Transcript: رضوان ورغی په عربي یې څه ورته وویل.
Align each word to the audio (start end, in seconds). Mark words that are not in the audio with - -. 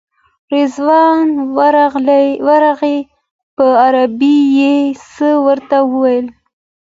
رضوان 0.53 1.27
ورغی 2.49 2.97
په 3.55 3.65
عربي 3.85 4.37
یې 4.59 4.75
څه 5.13 5.29
ورته 5.47 5.77
وویل. 5.91 6.27